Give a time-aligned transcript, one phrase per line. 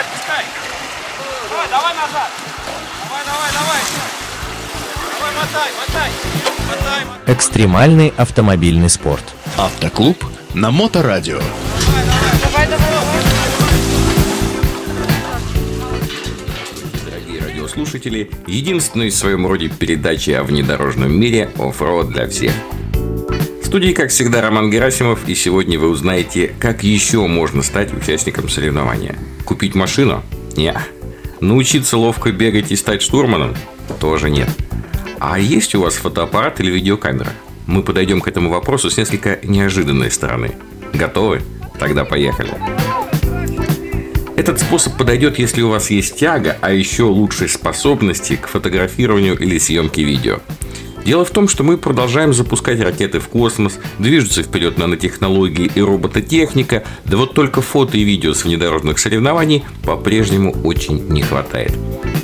[0.00, 0.44] Давай, отпускай.
[1.50, 2.30] Давай, давай назад.
[3.04, 3.80] Давай, давай, давай.
[5.12, 6.10] Давай, мотай, мотай.
[6.68, 7.34] Мотай, мотай.
[7.34, 9.24] Экстремальный автомобильный спорт.
[9.58, 10.24] Автоклуб
[10.54, 11.38] на Моторадио.
[11.38, 13.00] Давай, давай, давай.
[17.04, 22.52] Дорогие радиослушатели, единственной в своем роде передачи о внедорожном мире оффроуд для всех.
[23.70, 29.14] Студии, как всегда, Роман Герасимов, и сегодня вы узнаете, как еще можно стать участником соревнования.
[29.44, 30.24] Купить машину?
[30.56, 30.74] Не.
[31.40, 33.54] Научиться ловко бегать и стать штурманом?
[34.00, 34.48] Тоже нет.
[35.20, 37.32] А есть у вас фотоаппарат или видеокамера?
[37.68, 40.50] Мы подойдем к этому вопросу с несколько неожиданной стороны.
[40.92, 41.40] Готовы?
[41.78, 42.50] Тогда поехали.
[44.34, 49.58] Этот способ подойдет, если у вас есть тяга, а еще лучшие способности к фотографированию или
[49.58, 50.40] съемке видео.
[51.10, 56.84] Дело в том, что мы продолжаем запускать ракеты в космос, движутся вперед нанотехнологии и робототехника,
[57.04, 61.76] да вот только фото и видео с внедорожных соревнований по-прежнему очень не хватает.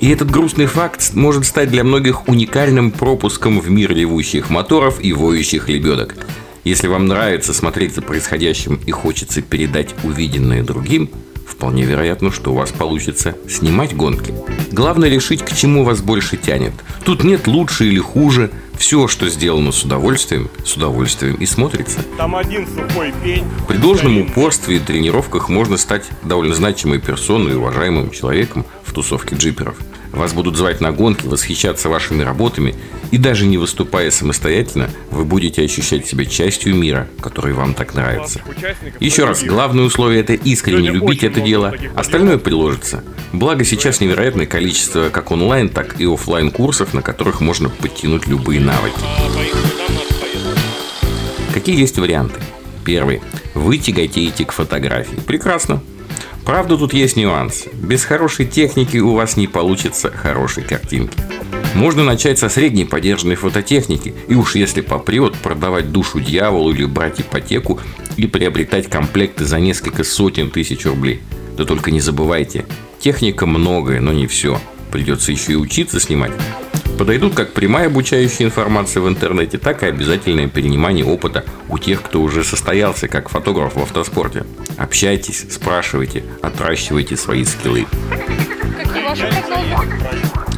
[0.00, 5.12] И этот грустный факт может стать для многих уникальным пропуском в мир ревущих моторов и
[5.12, 6.14] воющих лебедок.
[6.62, 11.10] Если вам нравится смотреть за происходящим и хочется передать увиденное другим,
[11.58, 14.32] вполне вероятно, что у вас получится снимать гонки.
[14.70, 16.72] Главное решить, к чему вас больше тянет.
[17.04, 18.52] Тут нет лучше или хуже.
[18.78, 21.98] Все, что сделано с удовольствием, с удовольствием и смотрится.
[22.16, 23.44] Там один сухой пень.
[23.66, 29.34] При должном упорстве и тренировках можно стать довольно значимой персоной и уважаемым человеком в тусовке
[29.34, 29.76] джиперов.
[30.12, 32.74] Вас будут звать на гонки, восхищаться вашими работами,
[33.10, 38.40] и даже не выступая самостоятельно, вы будете ощущать себя частью мира, который вам так нравится.
[39.00, 43.04] Еще раз, главное условие– это искренне любить это дело, остальное приложится.
[43.32, 48.60] Благо сейчас невероятное количество как онлайн, так и офлайн курсов, на которых можно подтянуть любые
[48.68, 49.00] навыки.
[51.54, 52.38] Какие есть варианты?
[52.84, 53.22] Первый.
[53.54, 55.16] Вы тяготеете к фотографии.
[55.26, 55.82] Прекрасно.
[56.44, 57.64] Правда, тут есть нюанс.
[57.72, 61.18] Без хорошей техники у вас не получится хорошей картинки.
[61.74, 67.20] Можно начать со средней поддержанной фототехники, и уж если попрет, продавать душу дьяволу или брать
[67.20, 67.80] ипотеку
[68.16, 71.20] и приобретать комплекты за несколько сотен тысяч рублей.
[71.56, 72.66] Да только не забывайте,
[72.98, 74.60] техника многое, но не все.
[74.90, 76.32] Придется еще и учиться снимать.
[76.98, 82.20] Подойдут как прямая обучающая информация в интернете, так и обязательное перенимание опыта у тех, кто
[82.20, 84.44] уже состоялся как фотограф в автоспорте.
[84.76, 87.86] Общайтесь, спрашивайте, отращивайте свои скиллы.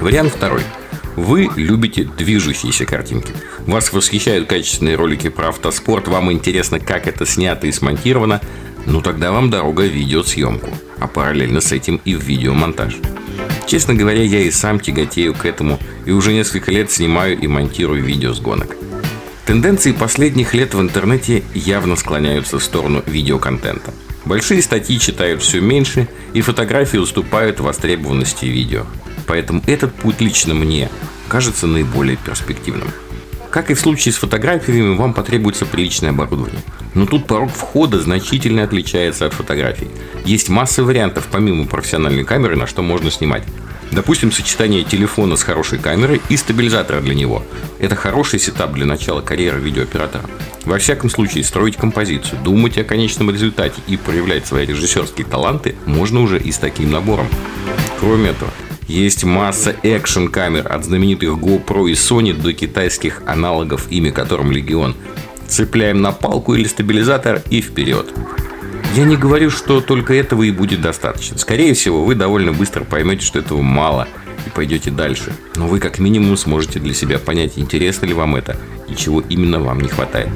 [0.01, 0.63] Вариант второй.
[1.15, 3.35] Вы любите движущиеся картинки.
[3.67, 8.41] Вас восхищают качественные ролики про автоспорт, вам интересно, как это снято и смонтировано,
[8.87, 12.97] ну тогда вам дорога в видеосъемку, а параллельно с этим и в видеомонтаж.
[13.71, 18.03] Честно говоря, я и сам тяготею к этому и уже несколько лет снимаю и монтирую
[18.03, 18.75] видео с гонок.
[19.47, 23.95] Тенденции последних лет в интернете явно склоняются в сторону видеоконтента.
[24.25, 28.87] Большие статьи читают все меньше, и фотографии уступают востребованности видео.
[29.29, 30.91] Поэтому этот путь лично мне
[31.29, 32.89] кажется наиболее перспективным.
[33.51, 36.59] Как и в случае с фотографиями, вам потребуется приличное оборудование.
[36.95, 39.89] Но тут порог входа значительно отличается от фотографий.
[40.25, 43.45] Есть масса вариантов помимо профессиональной камеры, на что можно снимать.
[43.93, 47.43] Допустим, сочетание телефона с хорошей камерой и стабилизатора для него.
[47.81, 50.25] Это хороший сетап для начала карьеры видеооператора.
[50.65, 56.23] Во всяком случае, строить композицию, думать о конечном результате и проявлять свои режиссерские таланты можно
[56.23, 57.27] уже и с таким набором.
[57.99, 58.51] Кроме этого,
[58.87, 64.95] есть масса экшн-камер от знаменитых GoPro и Sony до китайских аналогов, имя которым Легион.
[65.51, 68.15] Цепляем на палку или стабилизатор и вперед.
[68.95, 71.39] Я не говорю, что только этого и будет достаточно.
[71.39, 74.07] Скорее всего, вы довольно быстро поймете, что этого мало
[74.47, 75.33] и пойдете дальше.
[75.57, 78.57] Но вы как минимум сможете для себя понять, интересно ли вам это
[78.89, 80.29] и чего именно вам не хватает.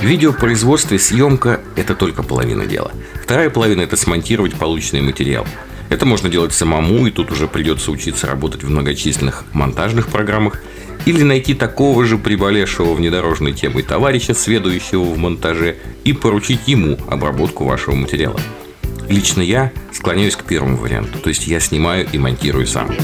[0.00, 2.92] В видеопроизводстве съемка– это только половина дела.
[3.22, 5.44] Вторая половина– это смонтировать полученный материал.
[5.88, 10.60] Это можно делать самому, и тут уже придется учиться работать в многочисленных монтажных программах
[11.06, 17.64] или найти такого же приболевшего внедорожной темой товарища, сведущего в монтаже, и поручить ему обработку
[17.64, 18.38] вашего материала.
[19.08, 22.94] Лично я склоняюсь к первому варианту, то есть я снимаю и монтирую сам.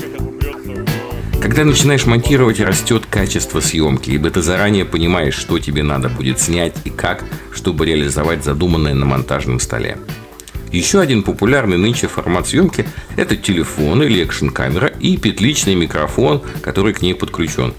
[1.40, 6.74] Когда начинаешь монтировать, растет качество съемки, ибо ты заранее понимаешь, что тебе надо будет снять
[6.84, 9.98] и как, чтобы реализовать задуманное на монтажном столе.
[10.72, 12.86] Еще один популярный нынче формат съемки–
[13.16, 17.74] это телефон или экшн-камера и петличный микрофон, который к ней подключен.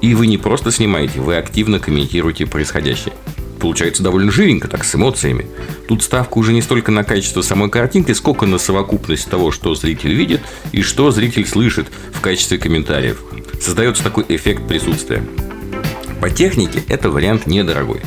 [0.00, 3.14] И вы не просто снимаете, вы активно комментируете происходящее.
[3.60, 5.46] Получается довольно жиренько, так, с эмоциями.
[5.88, 10.14] Тут ставка уже не столько на качество самой картинки, сколько на совокупность того, что зритель
[10.14, 10.40] видит
[10.70, 13.20] и что зритель слышит в качестве комментариев.
[13.60, 15.24] Создается такой эффект присутствия.
[16.20, 18.00] По технике это вариант недорогой.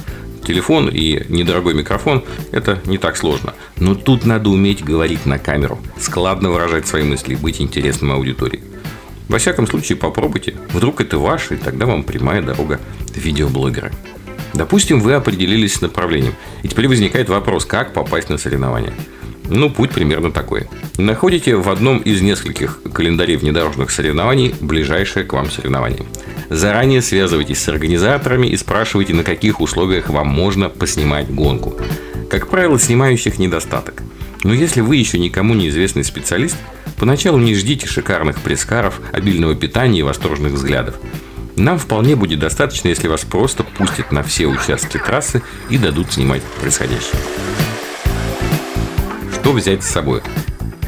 [0.45, 3.53] телефон и недорогой микрофон– это не так сложно.
[3.77, 8.63] Но тут надо уметь говорить на камеру, складно выражать свои мысли, быть интересным аудитории.
[9.31, 10.55] Во всяком случае, попробуйте.
[10.73, 12.81] Вдруг это ваше, и тогда вам прямая дорога
[13.15, 13.89] видеоблогера.
[14.53, 16.35] Допустим, вы определились с направлением.
[16.63, 18.93] И теперь возникает вопрос, как попасть на соревнования.
[19.45, 20.67] Ну, путь примерно такой.
[20.97, 26.03] Находите в одном из нескольких календарей внедорожных соревнований ближайшее к вам соревнование.
[26.49, 31.77] Заранее связывайтесь с организаторами и спрашивайте, на каких условиях вам можно поснимать гонку.
[32.29, 34.03] Как правило, снимающих недостаток.
[34.43, 36.57] Но если вы еще никому не известный специалист,
[37.01, 40.99] поначалу не ждите шикарных пресс-каров, обильного питания и восторженных взглядов.
[41.55, 46.43] Нам вполне будет достаточно, если вас просто пустят на все участки трассы и дадут снимать
[46.59, 47.19] происходящее.
[49.33, 50.21] Что взять с собой?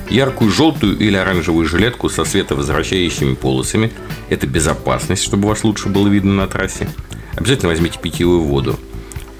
[0.07, 3.92] Яркую желтую или оранжевую жилетку со световозвращающими полосами–
[4.30, 6.88] это безопасность, чтобы вас лучше было видно на трассе.
[7.36, 8.80] Обязательно возьмите питьевую воду,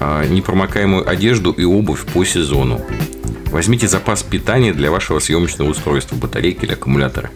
[0.00, 2.84] а, непромокаемую одежду и обувь по сезону.
[3.54, 7.30] Возьмите запас питания для вашего съемочного устройства, батарейки или аккумулятора.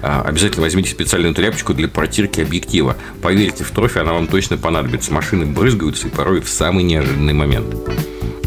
[0.00, 2.96] А, обязательно возьмите специальную тряпочку для протирки объектива.
[3.20, 5.12] Поверьте, в трофе она вам точно понадобится.
[5.12, 7.76] Машины брызгаются и порой в самый неожиданный момент.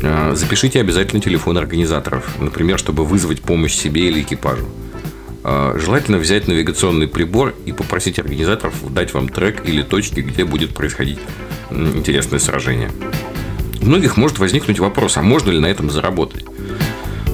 [0.02, 4.68] А, запишите обязательно телефон организаторов, например, чтобы вызвать помощь себе или экипажу.
[5.44, 10.74] А, желательно взять навигационный прибор и попросить организаторов дать вам трек или точки, где будет
[10.74, 11.20] происходить
[11.70, 12.90] интересное сражение.
[13.84, 16.44] У многих может возникнуть вопрос, а можно ли на этом заработать?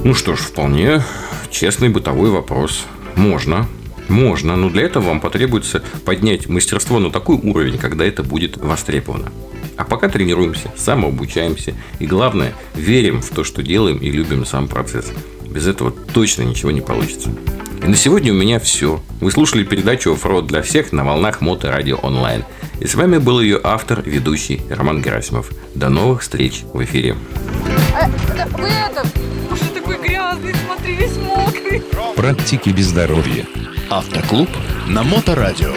[0.02, 1.02] Ну что ж, вполне
[1.50, 2.86] честный бытовой вопрос.
[3.16, 3.68] Можно,
[4.08, 9.30] можно, но для этого вам потребуется поднять мастерство на такой уровень, когда это будет востребовано.
[9.76, 15.12] А пока тренируемся, самообучаемся и, главное, верим в то, что делаем и любим сам процесс.
[15.46, 17.30] Без этого точно ничего не получится.
[17.82, 19.02] И на сегодня у меня все.
[19.20, 22.44] Вы слушали передачу «Оффроуд для всех» на волнах Моторадио онлайн.
[22.78, 25.50] И с вами был ее автор, ведущий Роман Герасимов.
[25.74, 27.16] До новых встреч в эфире.
[28.34, 29.06] Да, вы это...
[30.30, 31.82] Грязный, смотри, весь мокрый.
[32.14, 33.46] Практики без здоровья.
[33.90, 34.48] Автоклуб
[34.86, 35.74] на Моторадио.